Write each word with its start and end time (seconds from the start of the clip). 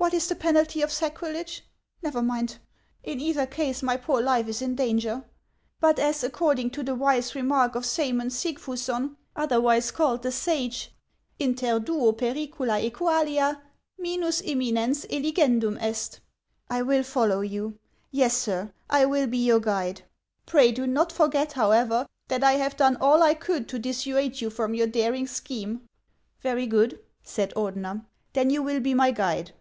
What 0.00 0.14
is 0.14 0.28
the 0.30 0.34
penalty 0.34 0.80
of 0.80 0.90
sacrilege? 0.90 1.62
Never 2.02 2.22
mind. 2.22 2.56
In 3.04 3.20
either 3.20 3.44
case, 3.44 3.82
my 3.82 3.98
poor 3.98 4.22
life 4.22 4.48
is 4.48 4.62
in 4.62 4.74
danger; 4.74 5.24
but 5.78 5.98
as, 5.98 6.24
according 6.24 6.70
to 6.70 6.82
the 6.82 6.94
wise 6.94 7.34
remark 7.34 7.74
of 7.74 7.82
Saemond 7.84 8.32
Sigfusson, 8.32 9.16
other 9.36 9.56
94 9.56 9.56
MANS 9.56 9.56
OF 9.58 9.58
ICELAND. 9.60 9.64
wise 9.64 9.90
called 9.90 10.22
the 10.22 10.32
Sage, 10.32 10.94
inter 11.38 11.78
duo 11.80 12.12
pcricula 12.12 12.90
ccqualia, 12.90 13.60
minus 13.98 14.40
imminens 14.40 15.04
eligcndum 15.10 15.76
est, 15.82 16.20
I 16.70 16.80
will 16.80 17.02
follow 17.02 17.42
you. 17.42 17.78
Yes, 18.10 18.34
sir, 18.34 18.72
1 18.88 19.06
will 19.10 19.26
be 19.26 19.36
your 19.36 19.60
guide. 19.60 20.00
Tray 20.46 20.72
do 20.72 20.86
not 20.86 21.12
forget, 21.12 21.52
however, 21.52 22.06
that 22.28 22.42
I 22.42 22.52
have 22.52 22.78
done 22.78 22.96
all 23.02 23.22
I 23.22 23.34
could 23.34 23.68
to 23.68 23.78
dissuade 23.78 24.40
you 24.40 24.48
from 24.48 24.72
your 24.72 24.86
daring 24.86 25.26
scheme."" 25.26 25.86
Very 26.40 26.66
good," 26.66 27.00
said 27.22 27.52
Ordeuer." 27.54 28.00
Then 28.32 28.48
you 28.48 28.62
will 28.62 28.80
be 28.80 28.94
my 28.94 29.10
guide. 29.10 29.52